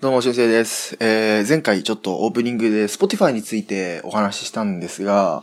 [0.00, 0.96] どうも、しゅんせいです。
[0.98, 5.42] えー、前回ちょっとオープニングで Spotify についてお話ししたんですが、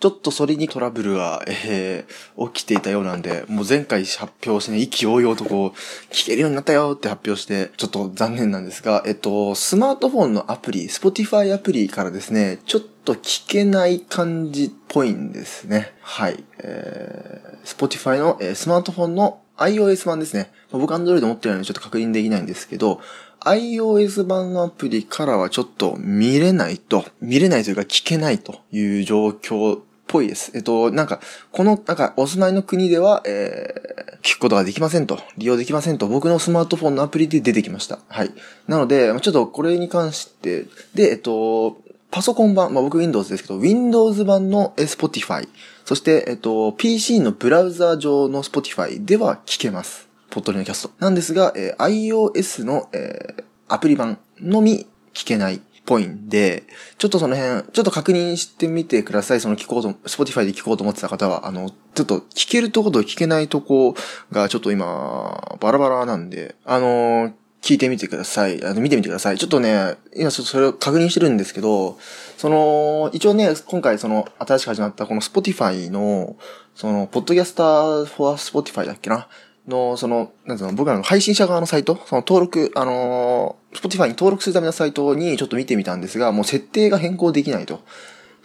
[0.00, 5.78] ちょっとそれにトラブルが、えー、起きていたようなんで、もう前回発表してね、意気揚々とこう、
[6.10, 15.92] 聞けるようになったよって発表して、ちょっと残念なんですが、えっと、スマートフォンのアプリ、Spotify アプリからですね、ちょっと聞けない感じっぽいんですね。
[16.00, 16.42] はい。
[16.60, 20.50] えー、Spotify の、えースマートフォンの iOS 版ですね。
[20.70, 23.02] 僕 Android 持ってるのでちょっと確認できないんですけど、
[23.44, 30.52] iOS 版のアプリからはちょっと見れないと、見れないというか聞けないという状況っぽいです。
[30.54, 31.20] えっと、なんか、
[31.52, 38.00] この、なんか、お住まいの国では、えー、聞くことができませんと、利用できませんと、僕のスマートフォンのアプリで出てきました。
[38.08, 38.32] はい。
[38.66, 41.78] なので、ちょっとこれに関して、で、えっと、
[42.10, 45.48] パソコン版、まあ僕 Windows ですけど、Windows 版の Spotify、
[45.84, 50.09] そして、えっと、PC のブラウザ上の Spotify では聞けます。
[50.30, 50.90] ポッドリのキャスト。
[50.98, 56.64] なんですが、えー iOS の、えーアプリ版のみ聞けないっぽいんで、
[56.98, 59.40] ちょっとその辺、ちょっと確認してみてください。
[59.40, 63.94] その聞こうと、Spotify で聞こうと思ってた方は、あの、ちょっと聞けるとこと聞けないとこ
[64.32, 68.64] がちょっと今、バラバラなんで、あの聞いてみてください。
[68.64, 69.38] あの、見てみてください。
[69.38, 71.98] ちょっとね、今ちょっとそれを確認してるんですけど、
[72.38, 76.36] その、一応ね、今回その、新しく始まったこの Spotify の、
[76.74, 79.28] その、ポッドキャスター for Spotify だっけな
[79.70, 87.80] の、その、なんつうの、僕らの配信者側のサイト、その登録、あのー、Spotify に登録するためのサイトにちょっと見てみたんですが、もう設定が変更できないと。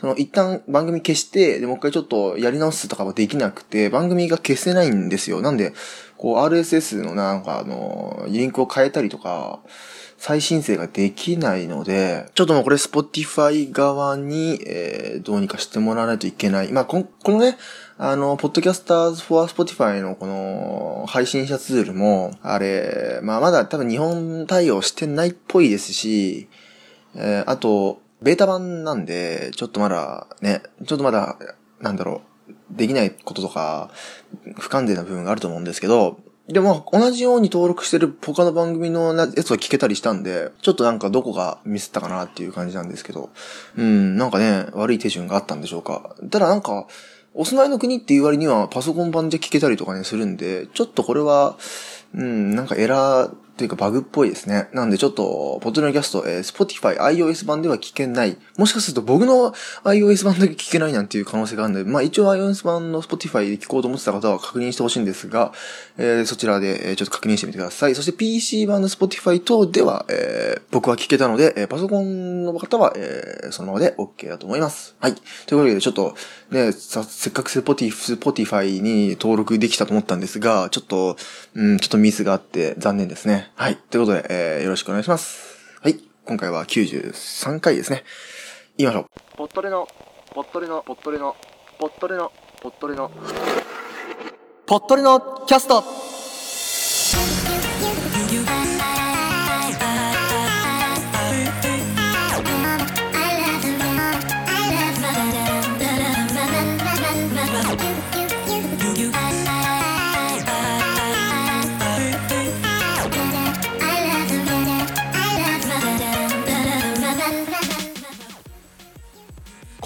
[0.05, 5.41] その、一旦番組消して、で、もう一回ちょっとやり直すとかはできなくて、番組が消せないんですよ。
[5.41, 5.73] なんで、
[6.15, 9.61] こう、RSS のなんか、あの、リンクを変えたりとか、
[10.19, 16.71] 再申請ができないので、ちょっともうこれ Spotify 側に、えー、どうにかしてもらわないといけない。
[16.71, 17.57] まあ、ここのね、
[17.97, 26.47] あの、ポッドキャスターズ for Spotify のこの配信者ツールも、あれ、まあまだ多分日本対応してないっぽいですし、
[27.15, 31.37] えーあと、ベータ版なんで、ちょっとまだね、ちょっとまだ、
[31.79, 33.91] なんだろう、できないこととか、
[34.57, 43.31] 不完全な部分があると思うんですけど、でも、同じように登録してる他の番組のやつは聞けたりしたんで、ちょっとなんかどこがミスったかなっていう感じなんですけど、
[43.75, 46.15] うん、なんかね、悪い手順があったんでしょうか。
[46.29, 46.85] ただなんか、
[47.33, 51.57] お住まいの国っていう割にはパソコン版で聞けたりとかね、するんで、ちょっとこれは、
[52.13, 54.67] うん、なんかエラーっていうかバグっぽいですね。
[54.73, 58.37] なんでちょっと、ポッドキャスト、えー、Spotify iOS 版では聞けない。
[58.57, 59.53] もしかすると僕の
[59.85, 65.53] iOS 版だけ聞けないなんていう可能性があるので、まあ一応 iOS 版の Spotify で聞こうと思ってた方は確認してほしいんですが、
[65.97, 67.95] えーそちらで、えーちょっと確認してみてください。
[67.95, 74.95] そして PC 版の Spotify 等では、えー僕は聞けたので、えーパソコンの方は、えーそのままで OK だと思います。
[74.99, 75.15] はい。
[75.45, 76.15] というわけで、ちょっと、
[76.51, 81.17] ね、させっかく Spotify Spotify に登録できたと思ったんですが、ちょっと、
[81.55, 83.44] うん、ちょっとミスがあって残念ですね。
[83.53, 83.77] はい。
[83.77, 85.79] ということで、えーよろしくお願いします。
[85.81, 85.99] はい。
[86.25, 88.03] 今回は93回ですね。
[88.77, 89.37] 言いましょう。
[89.37, 89.87] ポットレの、
[90.33, 91.35] ポットレの、ポットレの、
[91.79, 93.11] ポットレの、ポットレの、
[94.65, 95.83] ポットレのキャスト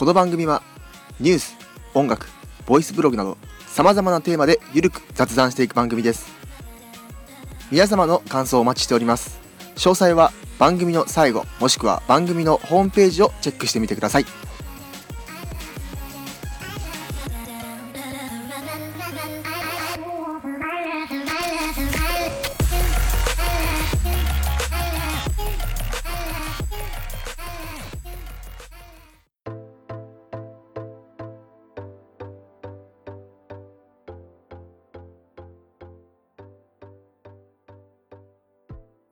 [0.09, 0.64] の番組は
[1.20, 1.56] ニュース、
[1.94, 2.28] 音楽、
[2.66, 3.38] ボイスブログなど
[3.68, 6.31] 様々なテーマでゆるく雑談していく番組です。
[7.70, 9.40] 皆様の感想をお待ちしております。
[9.75, 14.25] 詳細は番組の最後もしくは番組のホームページをチェックしてみてください。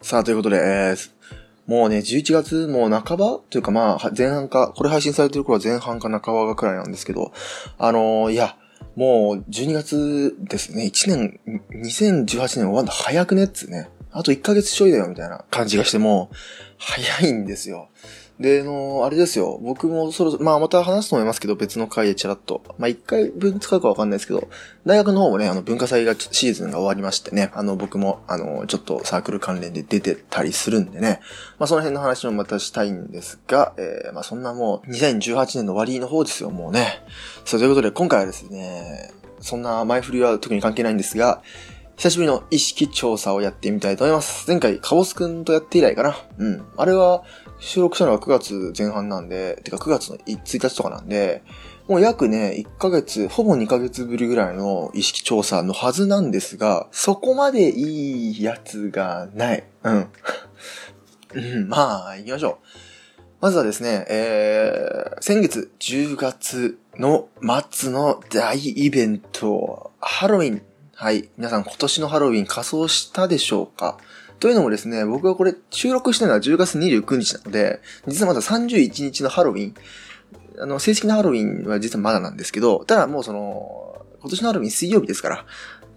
[0.07, 1.11] さあ、ということで、えー
[1.67, 7.33] もうね、11月もう半ばというかまあ、前半か、これ配信されてる頃は前半か半ばがくらいなんですけど、
[7.77, 8.55] あのーいや、
[8.95, 11.39] もう12月ですね、1年、
[11.73, 13.89] 2018年終わるの早くねっつね。
[14.13, 16.31] あと1ヶ月ちょいだよみたいな感じがしても、
[16.77, 17.89] 早いんですよ。
[18.39, 19.59] で、あのあれですよ。
[19.63, 22.61] 僕もそろそろ、まあまた話すと思いますけど、別の回でチラッと。
[22.77, 24.47] まあ一回分使うかわかんないですけど、
[24.85, 31.19] 大学の方もね、あの文化祭がシーズンが終わりましてね、あの僕も、あの、ちょっとサークル関連で出てたりするんでね、
[31.57, 37.03] まあその辺の話もまたしたいんですが、えー、まあそんなもう、2018年の終わりの方ですよ、もうね。
[37.43, 41.41] そう、ということで今回はですね、そんな前振りは特に関係ないんですが、
[41.97, 44.47] 久しぶりの意識調査をやってみたいと思います。
[44.47, 46.15] 前回、カボスくんとやって以来かな。
[46.37, 46.63] うん。
[46.77, 47.23] あれは、
[47.59, 51.43] 収録したのが9月前半なんで、てか9月の1日とかなんで、
[51.87, 59.63] もう約ね、1ヶ月、ほぼ2ヶ月ぶりぐらいの意識調査のはずなんですが、そこまでいいやつがない。
[59.83, 60.07] うん。
[61.33, 62.67] うん、まあ、行きましょう。
[63.39, 67.29] まずはですね、えー、先月10月の
[67.71, 70.61] 末の大イベント、ハロウィン。
[70.93, 71.29] はい。
[71.37, 73.97] 皆さん今年のハロウィン仮装したでしょうか？
[74.39, 79.75] というのもですね、僕はこれ収録してるのは10月29日なので、実はまだ31日のハロウィン、
[80.59, 85.45] あの、正式なハロウィンは実はまだなんですけど、ただもうその、今年のハロウィン水曜日ですから、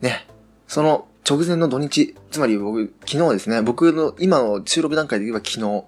[0.00, 0.26] ね、
[0.66, 5.84] その直前の土日、つまり僕、昨日ですね、僕の今の収録段階で言えば昨日、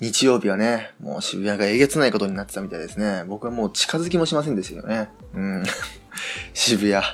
[0.00, 3.24] 日曜日はね、もう渋谷がえげつないことになってたみたいですね。
[3.28, 5.10] 僕はもう近づきもしませんですよね。
[5.34, 5.62] うん。
[6.54, 7.04] 渋谷。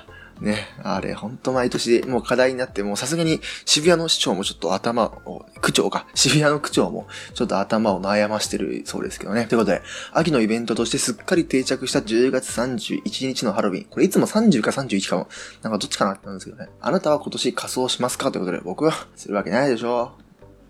[0.41, 9.47] ね、あれ、ほんと毎年もう課題になって、もうさすがに渋谷の市長もちょっと頭を、区長か、渋谷の区長もちょっと頭を悩ましてるそうですけどね。
[9.47, 9.83] ということで、
[10.13, 13.85] 秋のイベントとしてすっかり定着した10月31日のハロウィン。
[13.85, 15.29] これいつも30か31かも、
[15.63, 16.69] なんかどっちかなってなんですけどね。
[16.81, 18.31] あなたは今年仮装しますか？
[18.31, 20.13] ということで、僕はするわけないでしょ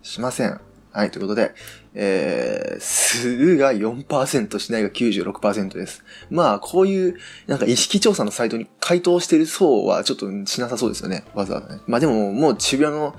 [0.01, 0.59] しません。
[0.91, 1.53] はい、ということで、
[1.95, 6.03] えー、するが4%、しないが96%です。
[6.29, 11.25] まあ、こういう、なんか意識調査のサイトに回答してる層はちょっとしなさそうですよね。
[11.33, 11.81] わざわざね。
[11.87, 13.15] まあでも、もう渋谷の、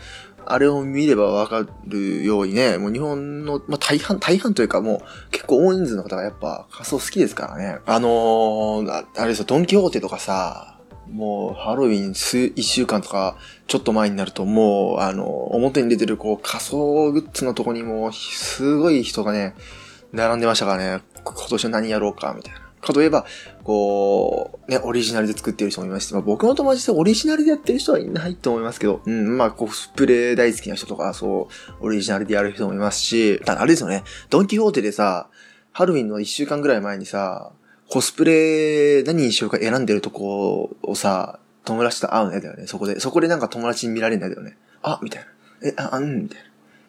[0.46, 7.78] あれを見ればわかるようにね、もう日本の、まあ大半、大半というかもう結構大人数の方がやっぱ仮想好きですからね。
[7.86, 10.79] あのー、あれですよ、ドンキホーテとかさ、
[11.10, 13.36] もう、ハロウィン数、一週間とか、
[13.66, 19.54] ちょっと前になると、もう、あの、表に出てる、こう、仮想グッズのとこにも、すごい人がね、
[20.12, 22.70] 並んでましたからね、今年は何やろうか、みたいな。
[22.80, 23.26] かといえば、
[23.62, 31.48] こう、ね、オリジナルで作ってる人もいまし、まあ、僕の友達でオリジナルでやってる人はいないと思いますけど、うん、まあ、コスプレ大好きな人とか、そ
[31.80, 35.28] う、オリジナルでやる人もいますし、ただあれですよね、ドンキホーテでさ、
[35.72, 37.52] ハロウィンの一週間ぐらい前にさ、
[37.90, 43.00] コスプレ何にしようか選んでるとこをさ、友達と会うねだよね、そこで。
[43.00, 44.56] そこでなんか友達に見られるんだよね。
[44.82, 45.22] あ、みたい
[45.60, 45.68] な。
[45.68, 46.44] え、あ、うん、みたいな。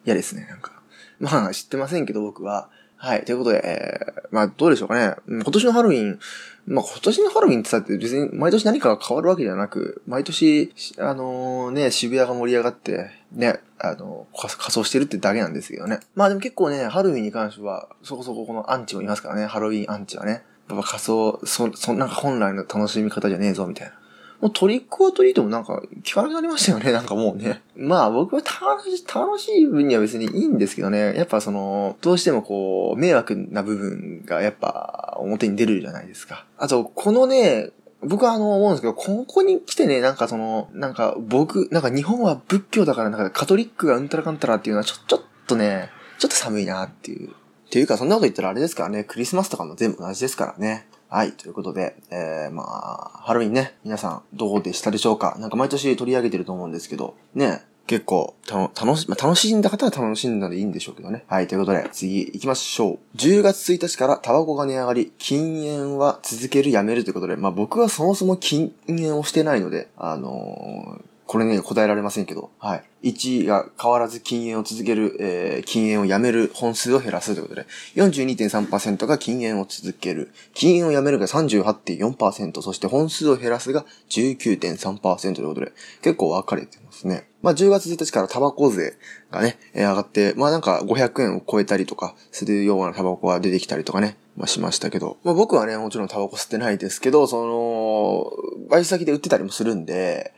[0.06, 0.80] 嫌ですね、なんか。
[1.18, 2.68] まあ、知ってませんけど、僕は。
[2.96, 3.24] はい。
[3.24, 5.16] ということで、えー、まあ、どうでしょうかね。
[5.26, 6.20] 今年のハロウィン、
[6.66, 15.98] まあ、今年のハロウィンってさって別に毎年何かが変わるわけじゃなく、毎年、あのー、ね、渋谷が盛り上がって、ね、あのー、仮装してるってだけなんですけどね。
[16.14, 20.44] まあでも結構ね、ハロウィンに関しては、そこそここのアンチもいますからね、ハロウィンアンチはね。
[20.74, 23.94] やっぱ仮想、そ、そ、なんか本来の楽しみ方じゃねえぞ、みたいな。
[24.40, 27.62] もうトリックはトリートもなんか聞かなくなりましたよね、 なんかもうね。
[27.76, 31.14] まあ僕は楽しい、楽しい分には別にいいんですけどね。
[31.16, 36.44] やっぱその、どうしてもこう、迷惑な部分がやっぱ表に出るじゃないですか。
[36.58, 37.70] あと、このね、
[38.02, 47.30] 僕はあの思うんですけど、ここに来てね、なんかその、なんか僕、なんか日本は仏教だからなんかカトリックがうんたらかんたらっていうのはちょ、ちょっとね、ちょっと寒いなっていう
[47.72, 50.86] ていうか、そんなこと言ったらあれですからね、クリスマスとかも全部同じですからね。
[51.08, 51.32] はい。
[51.32, 55.36] ということで、えー、まあ、ハロウィンね、皆さんどうでしたでしょうか？
[55.38, 61.24] なんか毎年取り上げてると思うんですけど、ね、結構、たの、楽し、まあ、楽しんだ方は楽しんだでいいんでしょうけどね。
[61.28, 61.46] はい。
[61.46, 63.16] ということで、次行きましょう。
[63.16, 72.84] 10月1日からタバコが値上がり、禁煙は続ける、やめるということで、まあ、僕はそもそも禁煙をしてないので、あのーこれね、答えられませんけど、はい。
[73.02, 77.66] 1位が変わらず禁煙を続ける、えー、禁煙をやめる本数を減らすということで、
[77.96, 80.32] 42.3%が禁煙を続ける。
[80.54, 87.28] 禁煙をやめるが38.4%、そして本数を減らすが19.3%ということで、結構分かれてますね。
[87.42, 88.94] まあ、10月1日からタバコ税
[89.30, 98.30] がね、上がって、まあなんか500円を超えたりとかするようなタバコが出てきたりとかね、まあしましたけど、まあ僕はね、もちろんタバコ吸ってないですけど、その、
[98.70, 100.32] バイト先で売ってたりもするんで、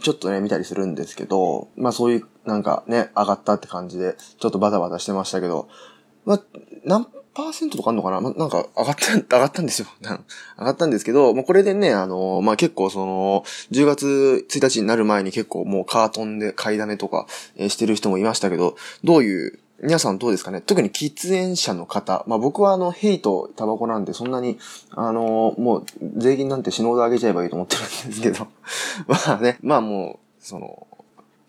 [0.00, 5.68] ちょっとね、見たりするんですけど、まあそういう、なんかね、上がったって感じで、ちょっとバタバタしてましたけど、
[6.24, 6.42] まあ、
[6.84, 9.88] 何パーセントとかあんのかな、まあ、なんか上がった、 上がったんですよ。
[10.58, 17.26] 上がったんですけど、まあこれでね、あの、まあ結構その、10月1日になる前に結構もうカートンで買いだめとか、
[17.56, 20.62] えしてる人もいましたけど、どういう皆さんどうですかね？
[20.62, 22.24] 特に喫煙者の方。
[22.26, 24.58] まあ僕はあの、ヘイト、タバコなんでそんなに、
[24.92, 25.84] あのもう、
[26.16, 28.46] 税金なんて死ぬほど上げちゃえばいいと思ってるんですけど。
[29.06, 30.86] まあね、まあもう、その、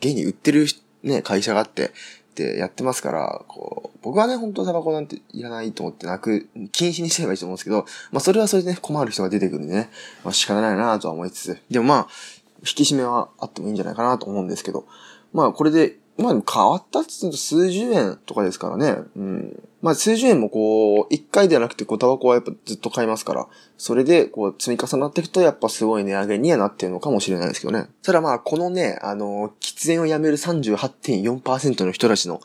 [0.02, 0.68] ゲイに売ってる
[1.04, 1.94] ね、会社があって、
[2.36, 9.90] で、やってますから、こう、僕はね、本当タバコなんていらないと思ってなく、禁止にすればいいと思うんですけど、まあそれはそれでね、困る人が出てくるんでね、
[10.26, 12.08] まあ仕方ないなとは思いつつ、でもまあ、
[12.60, 14.86] 引き締めはあってもいいんじゃないかなと思うんですけど、
[15.32, 18.98] まあこれでまあ変わったって言うと数十円とかですからね。
[19.18, 19.64] うん。
[19.82, 27.90] まあ数十円もこう、一回ではなくてこうタバコはやっぱずっと買いますから、それでこう積み重なっていくとやっぱすごい値上げにはなってるのかもしれないですけどね。
[28.02, 32.40] ただまあこのね、あの、喫煙をやめる38.4%の人たちの、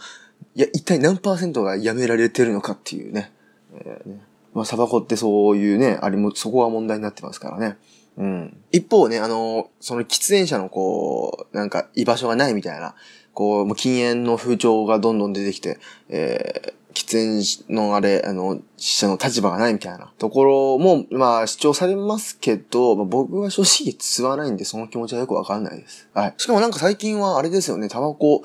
[0.56, 3.32] いや、一体何パーセントがやめられてるのかっていうね。
[3.72, 4.20] えー、ね
[4.52, 7.76] まあタバコってそういうね、あれも、そこは問題になってますからね。
[8.18, 8.56] うん。
[8.72, 12.94] 一方ね、あの、その喫煙者のこう、なんか居場所がないみたいな、
[13.40, 15.78] こう、禁煙の風潮がどんどん出てきて、
[16.10, 26.06] えー、喫煙のあれ、あの、死者の立場がないみたいなところも、まあ、主張されますけど、まあ、僕は正直吸わないんで、その気持ちはよくわかんないです。
[26.12, 26.34] はい。
[26.36, 28.42] しかもなんか最近はあれですよね、タバコ、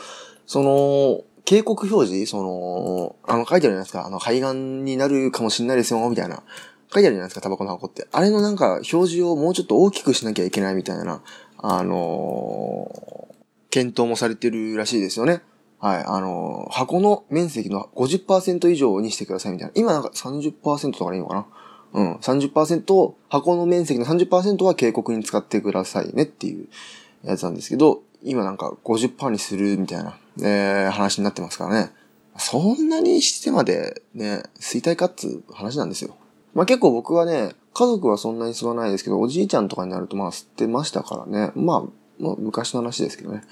[0.47, 4.05] その、警告表示その、あの、書いてあるじゃないですか。
[4.05, 6.41] あの、肺がんになるかもしれないですよ、みたいな。
[6.93, 8.07] 書いてあるじゃないですか、タバコの箱って。
[8.13, 11.21] あれのなんか、表示をもうちょっと大きくしなきゃいけないみたいな、
[11.57, 13.25] あの、
[13.75, 15.41] 検討もされてるらしいですよね。
[15.79, 16.03] はい。
[16.05, 19.73] あのー、箱の面積の50%以上にしてくださいみたいな。
[19.75, 21.45] 今なんか30%とかでいいのかな？
[21.91, 22.13] うん。
[22.15, 26.69] 30%、箱の面積の30%は警告に使ってくださいねっていう
[27.25, 31.91] やつなんですけど、今なんか50%にするみたいな、えー、話になってますからね。
[32.37, 36.15] そんなにしてまでね、吸いたいかっつう話なんですよ。
[36.53, 41.51] まあ結構僕はね、家族はそんなに吸わないですけど、おじいちゃんとかになるとまあ吸ってましたからね。
[41.55, 43.43] まあ、まあ昔の話ですけどね。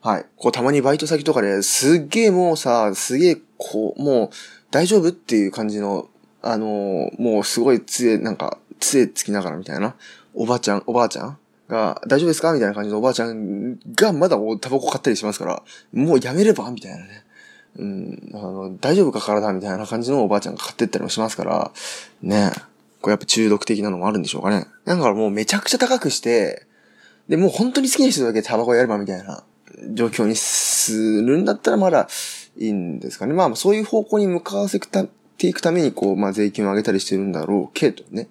[0.00, 0.26] はい。
[0.36, 4.30] こうたまにバイト先とかですっげえもうさ、すげえこう、もう
[4.70, 6.08] 大丈夫っていう感じの、
[6.42, 9.94] あのー、もうすごい杖、なんか、杖つきながらみたいな。
[10.34, 15.62] おばあちゃん、おばあちゃんが、大丈夫ですかみたいな感じのおばあちゃんがまだタバコ買ったりしますから、
[15.94, 17.24] もうやめればみたいなね。
[17.76, 21.72] うん、あの、大丈夫か体みたいな感じのおばあちゃんが買ってったりもしますから、
[22.20, 22.52] ね
[23.00, 24.66] これやっぱ中毒的なのもあるんでしょうかね。
[24.84, 26.66] だかもうめちゃくちゃ高くして、
[27.28, 29.44] で、もう本当に好きな人だけタバコやればみたいな
[29.92, 32.08] 状況にするんだったらまだ
[32.56, 33.34] いいんですかね。
[33.34, 38.28] まあそういう方向に向かわせていくためにこう、まあ税金を上げたりしてるんだろうけどね。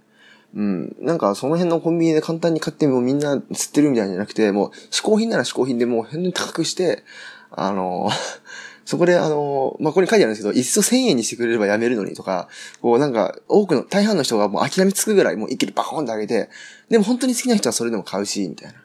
[0.55, 0.95] うん。
[0.99, 7.03] なんか、その辺のコンビニで簡単に買ってもみんな吸ってるみたいじゃなくて、もう、嗜好品なら嗜好品でもう変に高くして、
[7.51, 8.09] あの、
[8.85, 12.49] そこで、あの、まあ、ここに書いてあるんですけど、いっそ1000円にしてくれればやめるのにとか、
[12.81, 16.49] こうなんか、多くの、大半の人がもう諦めつくぐらい、もう一気にバコーンってあげて、
[16.89, 18.82] でも本当に好きな人はそれでも買うし、みたいな。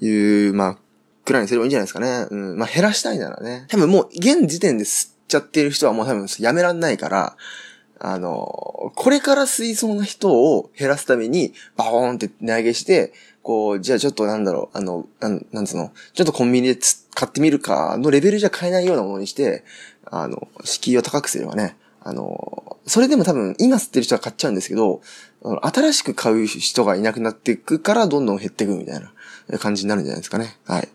[0.00, 0.78] いう、まあ、
[1.24, 2.26] くらいにすればいいんじゃないですかね。
[2.30, 2.58] うん。
[2.58, 3.66] まあ、減らしたいならね。
[3.68, 7.36] 多分もう、現時点で吸っちゃってる人はもう多分やめらんないから、
[7.98, 13.12] あの、これから吸いそうな人を減らすために、バーンって値上げして、
[13.42, 16.78] こう、じゃあちょっとなんだろう、あの、なん、なんつうの、ちょっとコンビニで
[17.14, 19.64] 買ってみるかのレベルじゃ買えないようなものにして、
[20.04, 25.00] あの、敷居を高くすればね、あの、それでも多分今吸ってる人は買っちゃうんですけど、
[25.62, 29.12] 新しく買う人がいなくなっていくからどんどん減っていくみたいな
[29.58, 30.56] 感じになるんじゃないですかね。
[30.64, 30.88] はい。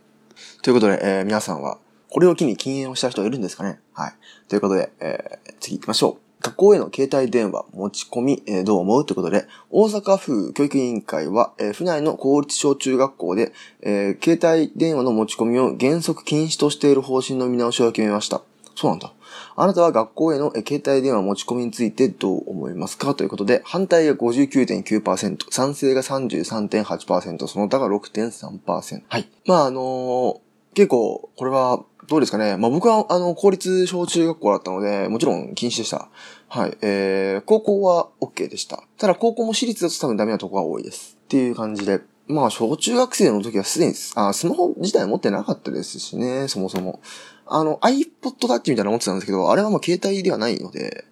[0.62, 1.77] ということで、えー、皆さんは、
[2.10, 3.79] これを機に禁煙をした人いるんですかね？
[3.93, 4.13] はい。
[4.48, 6.43] ということで、えー、次行きましょう。
[6.43, 9.05] 学校への携帯電話持ち込み、えー、どう思う？
[9.05, 18.41] ということで、大阪府教育委員会は、えー、府内の公立小中学校で、えー、携帯電話の持ち込みを原則禁止としている方針の見直しを決めました。
[18.82, 19.14] そうなんだ。
[19.56, 23.14] あなたは学校への携帯電話持ち込みについてどう思いますか？
[23.14, 29.04] ということで、反対が59.9%、賛成が33.8%、その他が6.3%。
[29.08, 29.30] はい。
[29.46, 30.40] まあ、あのー、
[30.74, 32.58] 結構、これはどうですかね。
[32.58, 36.10] まあ僕は、あの、公立小中学校だったので、もちろん禁止でした。
[36.48, 36.76] はい。
[36.82, 38.82] えー、高校は OK でした。
[38.98, 41.20] ただ高校も私立だと多分ダメなとこが多いです。
[41.26, 42.02] っていう感じで。
[42.28, 47.02] まあ、小中学生の時はすでに、あ、スマホ自体持ってなかったですしね、そもそも。
[47.53, 51.05] あの、iPod Touch みたいなの持ってたんですけど、あれはもう携帯ではないので、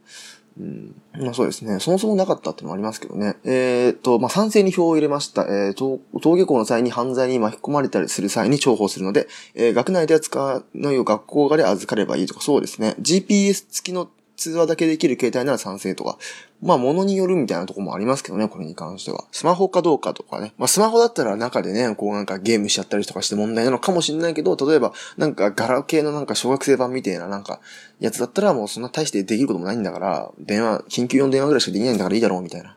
[0.58, 1.02] うん。
[1.18, 1.80] まあそうですね。
[1.80, 3.38] そもそもなかったってのもありますけどね。
[3.46, 5.44] えー、っと、まあ賛成に票を入れました。
[5.44, 12.96] えー、登下校の際に犯罪に巻き込まれたりする際に重宝するので、えー、学内では使わないよう学校側で預かればいいとか、そうですね。
[13.00, 16.18] GPS 付きの通話だけできる携帯なら賛成とか、
[16.62, 19.26] まあ、ものによるみたいなとこもありますけどね、これに関しては。
[19.32, 20.54] スマホかどうかとかね。
[20.58, 27.60] まあ、スマホだったら中でね、こうなんかゲームしちゃったりとかして問題なのかもしれないけど、例えば、なんかガラケーのなんか小学生版みたいななんか、
[28.00, 32.76] やつだったらもうそんな大してできることもないんだから、電話、緊急用電話ぐらいしかできないんだからいいだろうみたいな。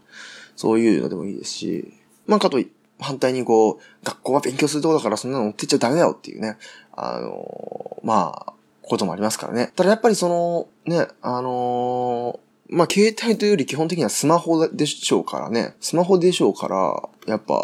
[0.56, 1.94] そういうのでもいいですし、
[2.26, 6.56] まあ、かとい反対にこう、学校は勉強するとこだからそんなの持ってっちゃダメだよっていうね。
[6.94, 8.52] あのまあ、
[8.82, 9.72] こともありますからね。
[9.76, 15.74] ただやっぱりその、ね、あのー、まあ、携帯というより基本的にはスマホでしょうからね。
[15.80, 17.54] スマホでしょうから、やっぱ、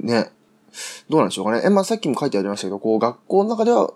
[0.00, 0.30] ね、
[1.08, 1.62] どうなんでしょうかね。
[1.64, 3.90] え、まあ、さっきも書いてありましたけど、こう、学校の中では、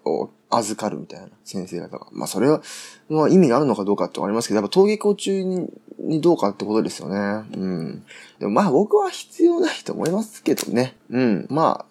[0.51, 2.07] 預かるみたいな、先生方が。
[2.11, 2.63] まあ、それは、
[3.11, 5.69] まあ、意味があるのかどうかってありますけど、やっぱ登下校中に
[6.03, 7.45] にどうかってことですよね。
[7.57, 8.05] うん。
[8.39, 10.97] でもまあ僕は必要ないと思いますけどね。
[11.11, 11.47] うん。
[11.49, 11.87] まあ、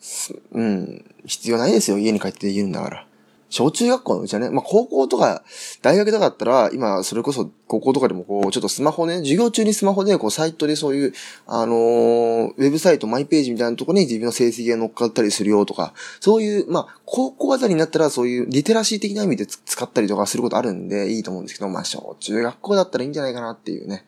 [0.51, 1.06] うん。
[1.25, 1.98] 必要ないですよ。
[1.98, 3.08] 家に帰ってできるんだから。
[3.51, 5.43] 小中学校のうちはね、まあ高校とか
[5.81, 11.13] 大学とかだったら、今それこそ高校とかでもこう、ちょっとスマホね、授業中にスマホでこうサイトでそういう、
[11.46, 24.05] あのー、ウェブサイト、マイページみたいなとこに自分の成績が乗っかったりするよとか、そういう、まあ高校あたりになったらそういうリテラシー的な意味で使ったりとかすることあるんでいいと思うんですけど、まあ小中学校だったらいいんじゃないかなっていうね。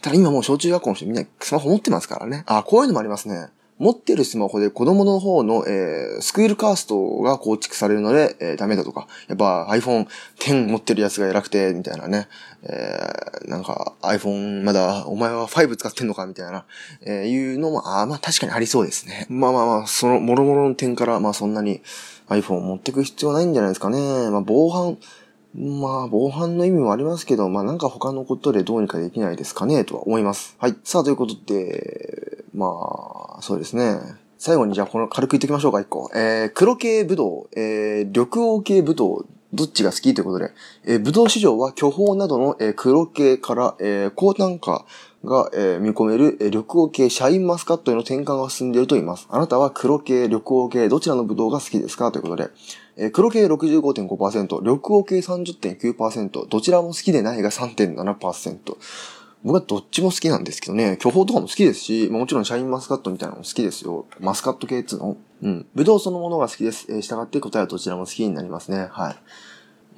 [0.00, 2.44] ただ今もう小中学校の人みんなスマホ持ってますからね。
[2.46, 3.48] あ、こういうのもありますね。
[3.78, 10.06] 持ってるスマホで子供の方の、えー、スクールカーストが構築されるので、えー、ダメだとか、やっぱ iPhone
[10.36, 12.28] X 持ってるやつが偉くて、みたいなね、
[12.62, 16.64] えー、なんか iPhone まだ、お前は5使ってんのかみたいな、
[17.02, 19.26] えー、いうのも、あまあ確かにありそうですね。
[19.28, 21.82] まあまあまあ、その、諸々の点から、まあそんなに
[22.28, 23.98] iPhone 持ってく必要ないんじゃないですかね。
[24.30, 24.96] まあ防犯、
[25.54, 30.56] まあ、防犯の意味もありますけど、まあなんか他のことでどうにかできないですかね、とは思います。
[30.58, 30.76] はい。
[30.82, 32.25] さあ、ということで、
[32.56, 34.00] まあ、そうですね。
[34.38, 36.10] 最後にじゃあこの軽く言っておきましょうか、一個。
[36.14, 40.50] えー、黒系ブドウ、えー、緑黄系ブドウ、どっちが好きということで、
[40.84, 44.86] えー、ブドウ市場は巨峰などの、えー、黒系から、えー、高単価
[45.24, 49.26] が、えー、見込める、えー、緑黄系シャインマスカットへの転換が進んでいると言います。
[49.30, 52.48] あなたは黒系、緑黄系、どちらのブドウが好きですかということで、
[52.96, 58.76] えー、黒系65.5%、緑黄系30.9%、どちらも好きでないが3.7%。
[59.46, 64.04] 僕はどっちも好きなんですけどね、巨峰とかも好きですし、もちろんシャインマスカットみたいなのも好きですよ。
[64.18, 65.16] マスカット系っつうの？
[65.40, 65.66] うん。
[65.72, 66.86] ぶどうそのものが好きです。
[66.88, 68.88] えー、従って答えはどちらも好きになりますね。
[68.90, 69.16] はい。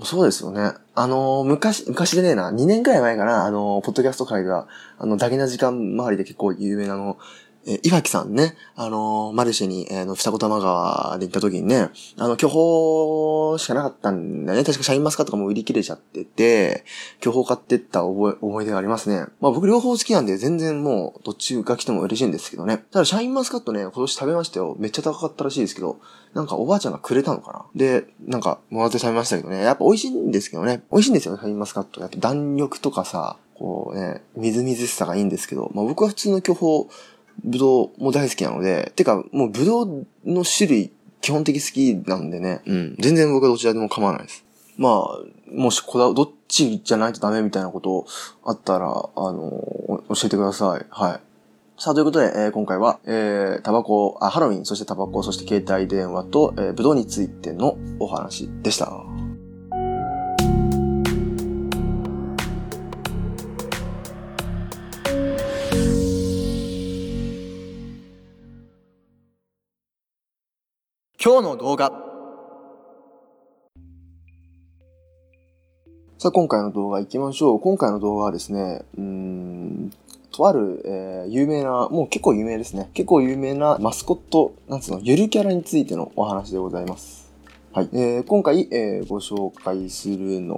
[0.04, 0.72] そうですよね。
[0.94, 7.16] あのー、昔、昔でねえな、2年くらい前かな、あのー、ポッドキャスト界が、あの、ダゲな時間周りで結構有名なの、
[7.66, 14.64] え岩木さんね、あのー、マルシェに、えー、の、二子玉川で行った時にね、あの、巨峰しかなかったんだよね。
[14.64, 16.84] 確かシャインマスカットとかも売り切れちゃってて、
[17.20, 19.26] 巨峰買ってった覚え、思い出がありますね。
[19.40, 22.84] まあ僕両方好きなんで全然もう、どっちが来ても嬉しいんですけどね。
[22.90, 24.76] ただシャインマスカットね、今年食べましたよ。
[24.78, 26.00] めっちゃ高かったらしいですけど、
[26.34, 29.62] なんかおばあちゃんがくれたのかなで、なんか、もらって食べましたけどね。
[29.62, 30.82] やっぱ美味しいんですけどね。
[30.90, 32.00] 美味しいんですよ、シャインマスカット。
[32.00, 36.86] やっぱ弾力とかさ、こうね、みずみずしさがいいんですけど、まあ僕は普通の巨峰、
[37.44, 42.96] ぶどうも大好きなので、てか、もうぶどうの種類、基本的好きなんでね、うん。
[42.98, 44.44] 全然僕はどちらでも構わないです。
[44.76, 45.18] まあ、
[45.52, 48.06] もしこだ、どっちじゃないとダメみたいなこと
[48.44, 50.86] あったら、あの、教えてください。
[50.90, 51.20] はい。
[51.80, 59.27] さあ、ということで、えー、今回は、えー、タバコ、あ、ハロウィン、そしてタバコ、そして携帯電話と、えー、ブドウについてのお話でした。
[71.30, 71.92] 今日の動画。
[76.16, 77.60] さあ、今回の動画行きましょう。
[77.60, 79.92] 今回の動画はですね、うん、
[80.32, 82.88] とある、えー、有名な、もう結構有名ですね。
[82.94, 87.30] 結構有名なマスコット、なんつうの、ゆるキャラについてのお話でございます。
[87.74, 87.90] はい。
[87.92, 90.56] えー、今回、えー、ご紹介するの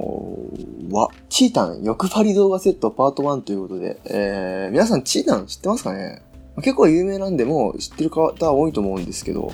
[0.92, 6.22] は、チータン欲張り動画セットパート1ということで、えー、皆さんチータン知ってますかね？
[6.62, 9.50] 結構有名なんで、もう知ってる方は多いと思うんですけど、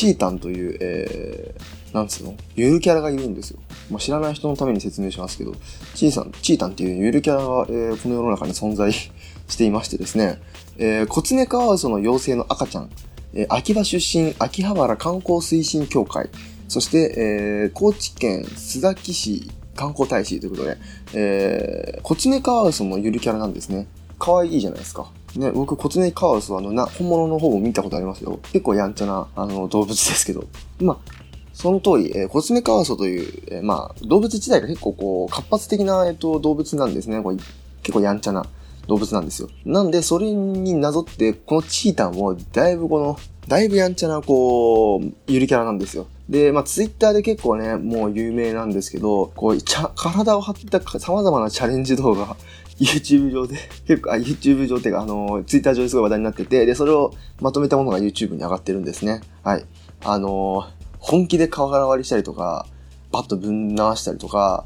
[0.00, 2.34] チータンという、えー、なんつうの？
[2.56, 3.58] ゆるキャラがいるんですよ。
[3.90, 5.52] まあ、知らない人のために説明しますけど、
[5.94, 9.10] チーさん、チータンっていうゆるキャラが、えー、この世の中に存在 し
[9.58, 10.40] ていましてですね、
[10.78, 12.88] えー、コツネカワウソの妖精の赤ちゃん、
[13.34, 16.30] えー、秋葉出身秋葉原観光推進協会、
[16.66, 20.78] そして、えー、高知県須崎市観光大使ということで、
[21.12, 23.86] えー、コツネカワウソのゆるキャラなんですね。
[24.18, 25.10] 可愛いじゃないですか。
[25.36, 28.40] ね、僕、コツネカワウソはあのな、本物の方も見たことありますよ。
[28.52, 30.44] 結構やんちゃな、あの、動物ですけど。
[30.80, 31.12] まあ、
[31.52, 37.22] その通り、えー、コツネカワウソという、えー、まあ、動物自体が結構こう、活発的な、えっ、ー、と、動物なんですね。
[37.22, 37.36] これ
[37.82, 38.46] 結構やんちゃな
[38.86, 39.48] 動物なんですよ。
[39.64, 46.06] なんで、それになぞって、このチータンも、だいぶこの、だいぶやんちゃな、こう、ゆるキャラなんですよ。
[46.28, 52.36] で、まあ、ツイッターで結構ね、もう有名なんですけど、こう、ちゃ、体を張った様々なチャレンジ動画
[52.80, 59.20] YouTube 上で、結構、あ、YouTube 上っていうか、あの、Twitter 上ですごい話題になってて、で、それをまとめたものが YouTube に上がってるんですね。
[59.44, 59.64] はい。
[60.02, 60.66] あの、
[60.98, 62.66] 本気で顔柄割りしたりとか、
[63.12, 64.64] バッとぶん回したりとか、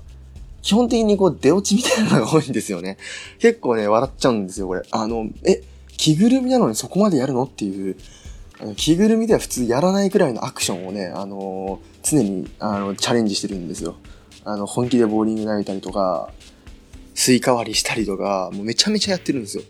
[0.62, 2.96] 基本的にこう出落ちみたいなのが多いんですよね。
[3.38, 4.82] 結構ね、笑っちゃうんですよ、これ。
[4.90, 5.62] あの、え、
[5.96, 7.96] 着ぐるみなのにそこまでやるのっていう、
[8.60, 13.96] あの着ぐるみでは普通やらないくらいのアクションをね、あの常に、あの、チャレンジしてるんですよ。
[14.44, 16.30] あの、本気でボーリング投げたりとか、
[17.14, 19.62] スイカ割りしたりとか、もうめちゃめちゃやってるんですよ。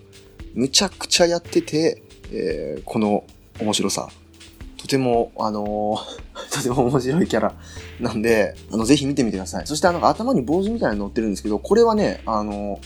[0.55, 2.03] むちゃくちゃやってて、
[2.33, 3.25] えー、この
[3.61, 4.09] 面白さ。
[4.77, 7.55] とても、あのー、 とても面白いキャラ
[8.01, 9.67] なんで、あの、ぜひ見てみてください。
[9.67, 12.79] そしてあの、頭に帽子みたいなの乗ってるんですけど、これはね、あのー、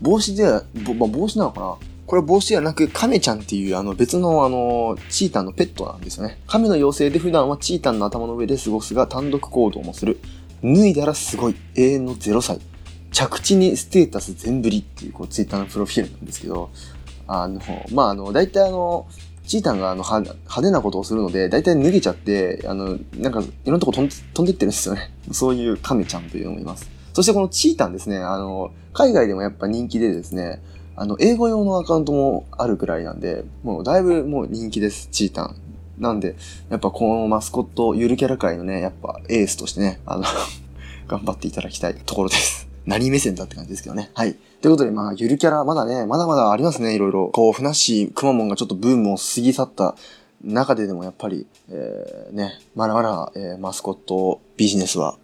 [0.00, 0.44] 帽子で、
[0.84, 1.76] ぼ、まあ、帽子なのかな？
[2.06, 6.38] これ帽子ではなく、カメちゃんっていうあの別のあの、チータンのペットなんですよね。
[6.46, 10.18] 亀の妖精で普段はチータンの頭の上で過ごすが単独行動もする。
[10.62, 12.58] 脱いだらすごい、永遠の0歳。
[13.12, 16.70] 着地にステータス全振りっていうこうツイッターのプロフィールなんですけど、
[17.28, 17.60] あの、
[17.92, 19.06] まあ、あの、大体あの、
[19.46, 25.12] チータンがあの派手なことをするので、大体脱げちゃって、あの、なんかいろんなとこ飛ん飛んでってるんですよね。
[25.32, 26.88] そういうカメちゃんというのもいます。
[27.12, 30.62] そしてこのチータンですね、あの、海外でもやっぱ人気でですね、
[30.96, 35.56] あの、英語用のアカウントもあるくらいなんで、もうだいぶもう人気です、チータン。
[35.98, 36.36] なんで、
[36.70, 40.24] やっぱこのマスコット、ゆるキャラ界のね、やっぱエースとしてね、あの
[41.08, 42.61] 頑張っていただきたいところです。
[42.86, 44.10] 何目線だって感じですけどね。
[44.14, 44.34] はい。
[44.60, 47.28] ということで、まあ、ゆるキャラ、まだね、まだまだありますね、いろいろ。
[47.28, 49.96] こう、ふなっしー、くまモンがちょっとブームを過ぎ去った
[50.42, 55.16] 中ででもやっぱり、えー、ね、まだまだ、えー、マスコットビジネスは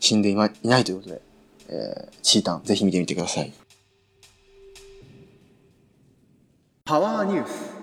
[0.00, 1.22] 死んでい,、ま、いないということで、
[1.68, 3.52] えー、チータン、ぜひ見てみてください。
[6.84, 7.77] パワーニュース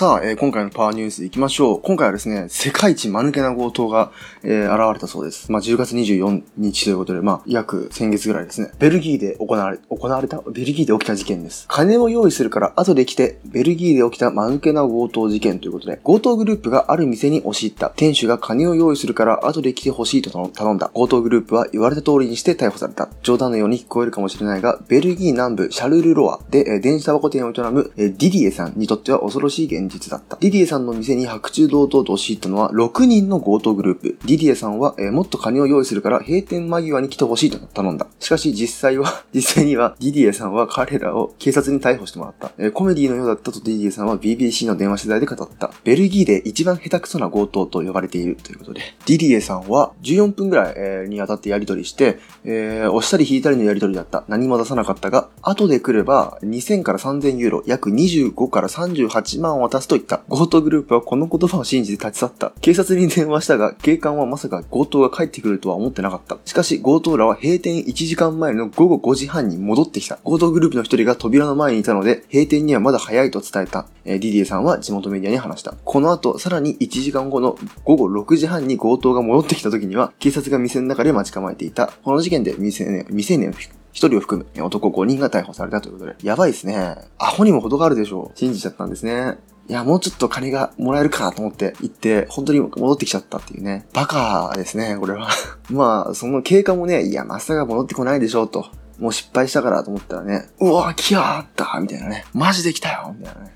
[0.00, 1.82] さあ、えー、今回のパワーニュース行きましょう。
[1.82, 5.52] 今回はですね、世界一間抜けな強盗が、えー、現れたそうです。
[5.52, 8.70] まあ、10月24日ということで、まあ、約先月ぐらいですね。
[8.78, 11.66] ベルギーで行われ、行われたベルギーで起きた事件です。
[11.68, 17.90] 金を用意するから後で来て、ベルギーで起きた間抜けな強盗事件ということで、強盗グループがある店に押し入った。
[17.90, 20.90] 店主が金を用意するから後で来てほしいと頼んだ。
[20.94, 23.10] 強盗グループは言われた通りにして逮捕された。
[23.22, 30.36] 冗談のように聞こえるかもしれないが、ベルギー南部シャルルロアで、えー、電子タバコ店を営む、えー、ディディエさんにとっては恐ろしい現実だった。
[30.40, 34.18] ディディエさんの店に白昼堂々と押し入ったのは6人の強盗グループ。
[34.24, 38.06] ディディエさんは、えー、もっと金を用意するから閉店間際に来てほしいと頼んだ。
[38.18, 42.52] しかし実際は、 実際にはディディエさんは彼らを警察に逮捕してもらった。
[42.58, 45.70] えー、コメディのようだったとディディエさんは BBC の電話取材で語った。
[45.84, 54.24] ベルギーで一番下手くそな強盗と呼ばれているということで、ディディエさんは14分ぐらい、にあたってやり取りして、えー、押したり引いたりのやり取りだった。
[54.28, 60.18] 何も出さなかったが、後で来れば2000から3000ユーロ、約25から38万を渡すと言った。
[60.28, 62.52] 強盗グループはこの言葉を信じて立ち去った。
[62.60, 66.38] 警察に電話したが、警官はまさか強盗が帰ってくるとは思ってなかった。
[66.44, 70.16] しかし、強盗らは閉店1時間前の午後5時半に戻ってきた。
[70.24, 73.86] 強盗グループの一人が扉の前にいたので、閉店にはまだ早いと伝えた。
[74.04, 75.74] えー、ディディエさんは地元メディアに話した。
[75.84, 81.92] この後、さらに1時間後の午後6時半に強盗が戻ってきた時には、警察が店の中で待ち構えていた。
[82.04, 83.52] この事件で未成年、未成年
[83.92, 86.16] 一人を含む男5人が逮捕されたということで。
[86.22, 86.96] やばいですね。
[87.18, 88.38] アホにも程があるでしょう。
[88.38, 89.38] 信じちゃったんですね。
[89.70, 93.86] いや、もうちょっと金がもらえるかなと思って行って、本当に戻ってきちゃったっていうね。
[93.92, 95.28] バカですね、これは。
[95.70, 98.66] まあ、その経過もね、いや、まさか戻ってこないでしょうと。
[98.98, 102.24] もう失敗したからと思ったらね、うわ、来やがったみたいなね。
[102.34, 103.54] マジで来たよみたいなね。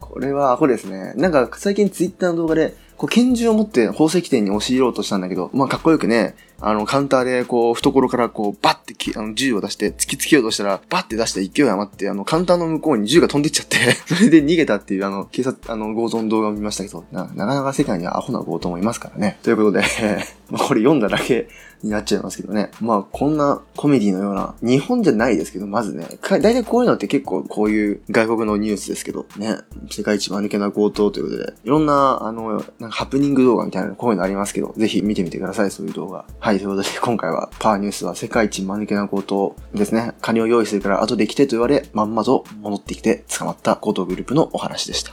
[0.00, 1.14] これはアホですね。
[1.16, 6.34] なんか最近ツイッターの動画で、こう拳銃を持って宝石店に押し入ろうとしたんだけど、まあかっこよくね、
[6.66, 13.76] あの、カウンターで、こう、懐からこう、バッてきあの、銃を出して、突きつけようとしたら、バッて出した勢い余って、あの、カウンターの向こうに銃が飛んでっちゃって
[14.08, 19.38] それで逃げたっていう、あの、警察、あの、強盗の動画を見ましたけど、な、なかなか世界にはアホな強盗もいますからね。
[19.42, 19.82] ということで、
[20.50, 21.48] これ読んだだけ
[21.82, 22.70] になっちゃいますけどね。
[22.80, 29.58] まあ、こんなコメディのような、日本じゃないですけど、まずね、大体こういうのって結構こういう外国のニュースですけど、ね、
[29.90, 36.24] 世界一間抜けな強盗ということで、いろんな、あの、なんかハプニング動画みたいなこういうのありますけど、ぜひ見てみてください、そういう動画。
[36.38, 40.12] はい、ということで、今回はパーニュースは世界一間抜けな強盗ですね。
[40.20, 45.12] 金を用意するから後で来てと言われ、まんまと戻ってきて捕まった強盗グループのお話でした。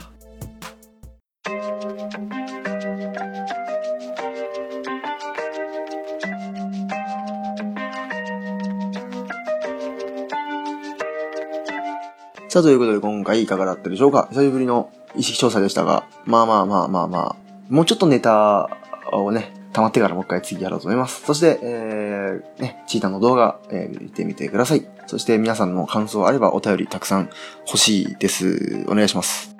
[12.48, 17.36] さあ、ということで今回いかがだったでしょうか久しぶりの意識調査でしたが、まあまあまあまあまあ、
[17.68, 18.68] もうちょっとネタ
[19.10, 21.22] をね、溜まってからもう一回次やろうと思います。
[21.24, 24.86] そして、えー、ね、チータの動画、えー、見てみてください。
[25.06, 27.30] そして皆さんの感想あればお便りたくさん
[27.66, 28.84] 欲しいです。
[28.88, 29.56] お願いします。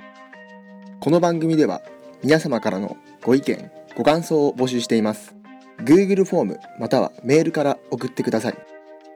[1.00, 1.80] この番組では
[2.22, 5.34] 皆様からのご意見、ご感想を募集しています。
[5.78, 8.54] Google フォームまたはメールから送ってください。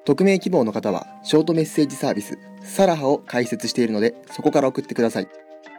[0.04, 5.28] 匿名希望の方はショートメッセージサービスサラハを開設しているのでそこから送ってください。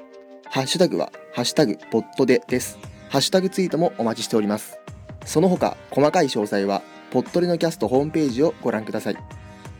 [0.45, 2.77] ハッシュタグはハッシュタグポッドでです。
[3.09, 4.77] ハッシュタグツイートもお待ちしております。
[5.25, 9.17] その他、細かい詳細は、ポッドレのキャストホームページをご覧ください。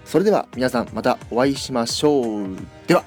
[0.06, 2.58] それでは皆さんまたお会いしましょう。
[2.88, 3.04] では。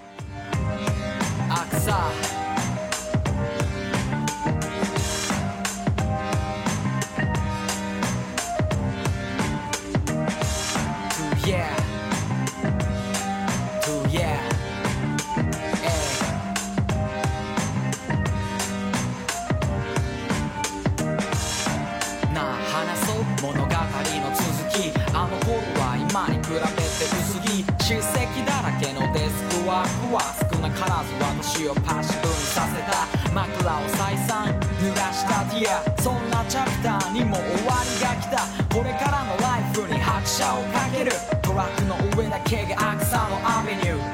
[37.10, 38.74] にも終わりが来た。
[38.74, 41.12] これからのライフに拍車をかける。
[41.42, 44.13] トラックの上だけがアクサのアベニュー。